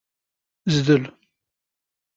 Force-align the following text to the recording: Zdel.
Zdel. 0.75 1.03